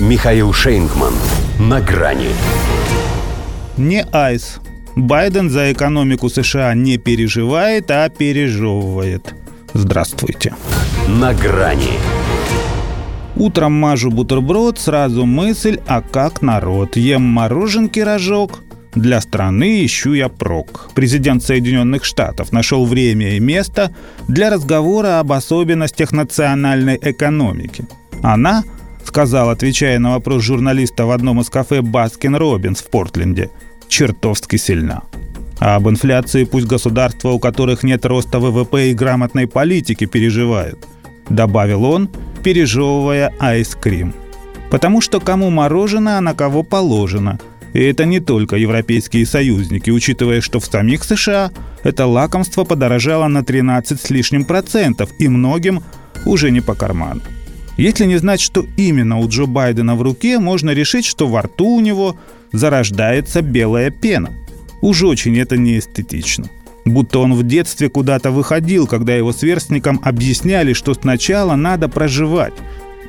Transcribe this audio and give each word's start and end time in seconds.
Михаил 0.00 0.52
Шейнгман. 0.52 1.14
На 1.60 1.80
грани. 1.80 2.30
Не 3.76 4.04
айс. 4.12 4.58
Байден 4.96 5.50
за 5.50 5.72
экономику 5.72 6.28
США 6.28 6.74
не 6.74 6.98
переживает, 6.98 7.90
а 7.92 8.08
пережевывает. 8.08 9.34
Здравствуйте. 9.72 10.54
На 11.06 11.32
грани. 11.32 11.92
Утром 13.36 13.72
мажу 13.72 14.10
бутерброд, 14.10 14.80
сразу 14.80 15.26
мысль, 15.26 15.78
а 15.86 16.02
как 16.02 16.42
народ. 16.42 16.96
Ем 16.96 17.22
мороженки 17.22 18.00
рожок, 18.00 18.64
для 18.96 19.20
страны 19.20 19.84
ищу 19.84 20.12
я 20.12 20.28
прок. 20.28 20.90
Президент 20.94 21.44
Соединенных 21.44 22.04
Штатов 22.04 22.50
нашел 22.52 22.84
время 22.84 23.36
и 23.36 23.40
место 23.40 23.94
для 24.26 24.50
разговора 24.50 25.20
об 25.20 25.30
особенностях 25.32 26.10
национальной 26.10 26.98
экономики. 27.00 27.86
Она, 28.22 28.64
сказал, 29.06 29.50
отвечая 29.50 29.98
на 29.98 30.12
вопрос 30.12 30.42
журналиста 30.42 31.06
в 31.06 31.10
одном 31.10 31.40
из 31.40 31.50
кафе 31.50 31.82
Баскин 31.82 32.36
Робинс 32.36 32.80
в 32.80 32.90
Портленде, 32.90 33.50
чертовски 33.88 34.56
сильна. 34.56 35.02
А 35.60 35.76
об 35.76 35.88
инфляции 35.88 36.44
пусть 36.44 36.66
государства, 36.66 37.30
у 37.30 37.38
которых 37.38 37.82
нет 37.82 38.04
роста 38.04 38.38
ВВП 38.40 38.90
и 38.90 38.94
грамотной 38.94 39.46
политики, 39.46 40.04
переживают. 40.04 40.86
Добавил 41.28 41.84
он, 41.84 42.10
пережевывая 42.42 43.32
ice 43.38 43.63
cream. 43.63 44.14
Потому 44.70 45.00
что 45.00 45.20
кому 45.20 45.50
мороженое, 45.50 46.18
а 46.18 46.20
на 46.20 46.34
кого 46.34 46.62
положено– 46.62 47.38
и 47.74 47.82
это 47.82 48.04
не 48.06 48.20
только 48.20 48.56
европейские 48.56 49.26
союзники, 49.26 49.90
учитывая, 49.90 50.40
что 50.40 50.60
в 50.60 50.64
самих 50.64 51.02
США 51.02 51.50
это 51.82 52.06
лакомство 52.06 52.62
подорожало 52.62 53.26
на 53.26 53.44
13 53.44 54.00
с 54.00 54.10
лишним 54.10 54.44
процентов, 54.44 55.10
и 55.18 55.28
многим 55.28 55.82
уже 56.24 56.52
не 56.52 56.60
по 56.60 56.74
карману. 56.74 57.20
Если 57.76 58.04
не 58.04 58.16
знать, 58.16 58.40
что 58.40 58.64
именно 58.76 59.18
у 59.18 59.28
Джо 59.28 59.46
Байдена 59.46 59.96
в 59.96 60.02
руке, 60.02 60.38
можно 60.38 60.70
решить, 60.70 61.04
что 61.04 61.26
во 61.26 61.42
рту 61.42 61.66
у 61.66 61.80
него 61.80 62.16
зарождается 62.52 63.42
белая 63.42 63.90
пена. 63.90 64.30
Уж 64.80 65.02
очень 65.02 65.38
это 65.38 65.56
неэстетично. 65.56 66.46
Будто 66.84 67.18
он 67.18 67.34
в 67.34 67.42
детстве 67.42 67.88
куда-то 67.88 68.30
выходил, 68.30 68.86
когда 68.86 69.14
его 69.14 69.32
сверстникам 69.32 70.00
объясняли, 70.04 70.72
что 70.72 70.94
сначала 70.94 71.56
надо 71.56 71.88
проживать, 71.88 72.52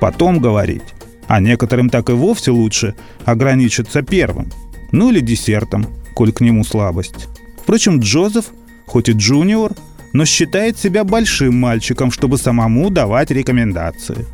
потом 0.00 0.38
говорить. 0.38 0.82
А 1.26 1.40
некоторым 1.40 1.90
так 1.90 2.08
и 2.08 2.12
вовсе 2.12 2.52
лучше 2.52 2.94
ограничиться 3.24 4.02
первым. 4.02 4.52
Ну 4.92 5.10
или 5.10 5.20
десертом, 5.20 5.86
коль 6.14 6.32
к 6.32 6.40
нему 6.40 6.64
слабость. 6.64 7.28
Впрочем, 7.62 7.98
Джозеф, 7.98 8.46
хоть 8.86 9.08
и 9.08 9.12
джуниор, 9.12 9.72
но 10.12 10.24
считает 10.24 10.78
себя 10.78 11.02
большим 11.02 11.58
мальчиком, 11.58 12.12
чтобы 12.12 12.38
самому 12.38 12.90
давать 12.90 13.30
рекомендации. 13.30 14.24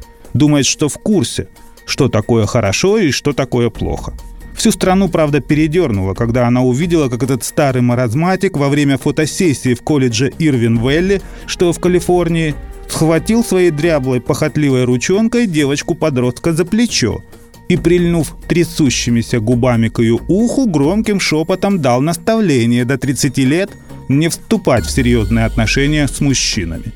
Думает, 0.40 0.64
что 0.64 0.88
в 0.88 0.94
курсе, 0.94 1.48
что 1.84 2.08
такое 2.08 2.46
хорошо 2.46 2.96
и 2.96 3.10
что 3.10 3.34
такое 3.34 3.68
плохо. 3.68 4.14
Всю 4.54 4.70
страну, 4.70 5.10
правда, 5.10 5.40
передернула, 5.40 6.14
когда 6.14 6.46
она 6.46 6.62
увидела, 6.62 7.10
как 7.10 7.22
этот 7.22 7.44
старый 7.44 7.82
маразматик 7.82 8.56
во 8.56 8.70
время 8.70 8.96
фотосессии 8.96 9.74
в 9.74 9.82
колледже 9.82 10.32
Ирвин-Велли, 10.38 11.20
что 11.46 11.74
в 11.74 11.78
Калифорнии, 11.78 12.54
схватил 12.88 13.44
своей 13.44 13.70
дряблой 13.70 14.22
похотливой 14.22 14.84
ручонкой 14.84 15.46
девочку-подростка 15.46 16.54
за 16.54 16.64
плечо 16.64 17.22
и, 17.68 17.76
прильнув 17.76 18.34
трясущимися 18.48 19.40
губами 19.40 19.88
к 19.88 19.98
ее 20.00 20.18
уху, 20.28 20.66
громким 20.66 21.20
шепотом 21.20 21.82
дал 21.82 22.00
наставление 22.00 22.86
до 22.86 22.96
30 22.96 23.36
лет 23.38 23.70
не 24.08 24.28
вступать 24.28 24.86
в 24.86 24.90
серьезные 24.90 25.44
отношения 25.44 26.08
с 26.08 26.20
мужчинами. 26.22 26.94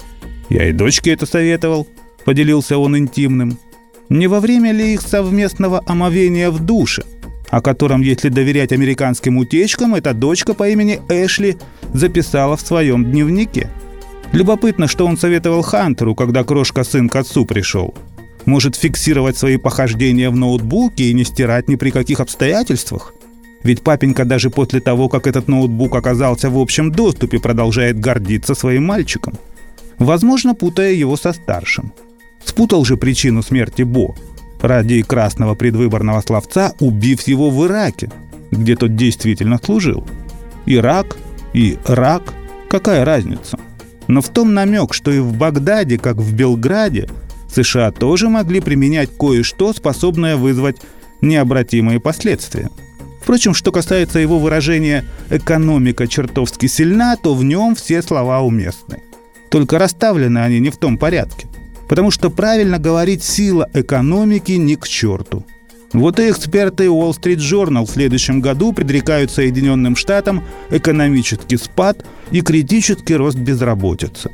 «Я 0.49 0.67
и 0.71 0.73
дочке 0.73 1.13
это 1.13 1.27
советовал»,— 1.27 1.87
поделился 2.25 2.79
он 2.79 2.97
интимным. 2.97 3.59
«Не 4.09 4.27
во 4.27 4.41
время 4.41 4.73
ли 4.73 4.95
их 4.95 5.03
совместного 5.03 5.83
омовения 5.87 6.51
в 6.51 6.65
душе?» 6.65 7.03
о 7.51 7.61
котором, 7.61 8.01
если 8.01 8.31
доверять 8.31 8.73
американским 8.73 9.37
утечкам, 9.37 9.95
эта 9.95 10.13
дочка 10.13 10.55
по 10.55 10.69
имени 10.69 11.01
Эшли 11.09 11.57
записала 11.93 12.57
в 12.57 12.63
своем 12.63 13.05
дневнике– 13.05 13.71
Любопытно, 14.35 14.89
что 14.89 15.07
он 15.07 15.17
советовал 15.17 15.63
Хантеру, 15.63 16.17
когда 16.17 16.43
крошка-сын 16.43 17.09
к 17.09 17.15
отцу 17.15 17.47
пришел. 17.47 17.95
Может 18.47 18.75
фиксировать 18.75 19.37
свои 19.37 19.59
похождения 19.59 20.29
в 20.29 20.35
ноутбуке 20.35 21.05
и 21.05 21.15
не 21.15 21.23
стирать 21.23 21.69
ни 21.69 21.77
при 21.77 21.91
каких 21.91 22.19
обстоятельствах? 22.19 23.15
Ведь 23.63 23.83
папенька 23.83 24.25
даже 24.25 24.51
после 24.51 24.81
того, 24.81 25.09
как 25.09 25.29
этот 25.29 25.47
ноутбук 25.47 25.95
оказался 25.95 26.51
в 26.51 26.59
общем 26.59 26.91
доступе, 26.91 27.39
продолжает 27.39 28.01
гордиться 28.01 28.57
своим 28.57 28.87
мальчиком. 28.87 29.35
Возможно, 29.99 30.57
путая 30.57 30.93
его 30.93 31.17
со 31.17 31.33
старшим. 31.33 31.93
Спутал 32.45 32.85
же 32.85 32.97
причину 32.97 33.43
смерти 33.43 33.83
Бо 33.83 34.15
ради 34.61 35.03
красного 35.03 35.55
предвыборного 35.55 36.21
словца, 36.23 36.73
убив 36.81 37.23
его 37.23 37.51
в 37.51 37.67
Ираке, 37.67 38.11
где 38.51 38.77
тот 38.77 38.97
действительно 38.97 39.59
служил. 39.63 40.07
Ирак 40.67 41.17
и 41.53 41.77
рак– 41.85 42.23
какая 42.71 43.05
разница? 43.05 43.59
Но 44.09 44.21
в 44.21 44.29
том 44.29 44.55
намек, 44.55 44.95
что 44.95 45.11
и 45.11 45.19
в 45.19 45.37
Багдаде, 45.37 45.99
как 45.99 46.17
в 46.17 46.35
Белграде, 46.35 47.09
США 47.55 47.91
тоже 47.91 48.29
могли 48.29 48.61
применять 48.61 49.11
кое-что, 49.17 49.73
способное 49.73 50.37
вызвать 50.37 50.77
необратимые 51.21 52.01
последствия. 52.01 52.71
Впрочем, 53.23 53.55
что 53.55 53.73
касается 53.73 54.19
его 54.19 54.39
выражения 54.39 55.05
«экономика 55.31 56.07
чертовски 56.07 56.67
сильна», 56.67 57.17
то 57.17 57.35
в 57.35 57.43
нем 57.43 57.75
все 57.75 58.03
слова 58.03 58.43
уместны. 58.43 59.03
Только 59.51 59.79
расставлены 59.79 60.39
они 60.39 60.59
не 60.59 60.71
в 60.71 60.77
том 60.77 60.99
порядке. 60.99 61.47
Потому 61.89 62.11
что 62.11 62.31
правильно 62.31 62.79
говорить 62.79 63.23
«сила 63.23 63.69
экономики» 63.75 64.53
не 64.53 64.77
к 64.77 64.89
черту. 64.89 65.45
Вот 65.93 66.19
и 66.19 66.29
эксперты 66.29 66.87
Wall 66.87 67.13
Street 67.13 67.37
Journal 67.37 67.87
в 67.87 67.91
следующем 67.91 68.41
году 68.41 68.73
предрекают 68.73 69.31
Соединенным 69.31 69.95
Штатам 69.95 70.43
экономический 70.71 71.57
спад 71.57 72.05
и 72.33 72.41
критический 72.41 73.15
рост 73.15 73.39
безработицы. 73.39 74.31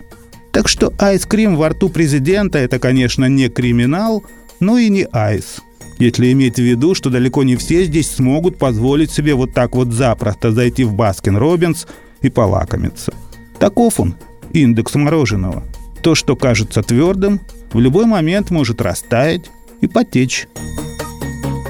Так 0.52 0.68
что 0.68 0.92
айскрим 0.98 1.56
во 1.56 1.68
рту 1.68 1.90
президента– 1.90 2.58
это, 2.60 2.78
конечно, 2.78 3.26
не 3.26 3.48
криминал, 3.48 4.24
но 4.58 4.78
и 4.78 4.88
не 4.88 5.06
ice. 5.12 5.60
Если 5.98 6.32
иметь 6.32 6.56
в 6.56 6.62
виду, 6.62 6.94
что 6.94 7.10
далеко 7.10 7.42
не 7.42 7.56
все 7.56 7.84
здесь 7.84 8.10
смогут 8.10 8.58
позволить 8.58 9.10
себе 9.10 9.34
вот 9.34 9.52
так 9.52 9.76
вот 9.76 9.92
запросто 9.92 10.52
зайти 10.52 10.84
в 10.84 10.94
Баскин 10.94 11.36
Робинс 11.36 11.86
и 12.22 12.30
полакомиться. 12.30 13.12
Таков 13.58 14.00
он, 14.00 14.14
индекс 14.52 14.94
мороженого. 14.94 15.62
То, 16.02 16.14
что 16.14 16.34
кажется 16.34 16.82
твердым, 16.82 17.40
в 17.72 17.78
любой 17.78 18.06
момент 18.06 18.50
может 18.50 18.80
растаять 18.80 19.50
и 19.80 19.86
потечь. 19.86 20.48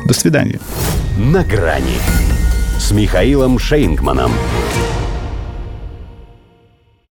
До 0.07 0.15
свидания. 0.15 0.61
На 1.19 1.45
грани 1.45 1.99
с 2.79 2.93
Михаилом 2.93 3.59
Шейнкманом. 3.59 4.33